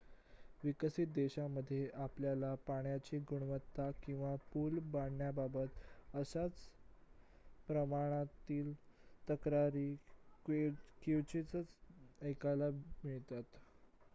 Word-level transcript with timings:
विकसित 0.63 1.07
देशांमध्ये 1.07 1.87
आपल्याला 1.95 2.53
पाण्याची 2.67 3.17
गुणवत्ता 3.29 3.89
किंवा 4.03 4.33
पुल 4.53 4.79
पडण्याबाबत 4.93 6.15
अशाच 6.15 6.67
प्रमाणातील 7.67 8.73
तक्रारी 9.27 9.89
क्वचितच 10.45 11.75
ऐकायला 12.21 12.69
मिळतात 13.03 13.57